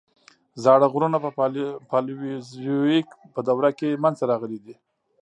زاړه 0.63 0.85
غرونه 0.93 1.17
په 1.25 1.29
پالیوزویک 1.91 3.07
په 3.33 3.39
دوره 3.47 3.69
کې 3.79 3.99
منځته 4.03 4.25
راغلي 4.31 4.59
دي. 4.65 4.75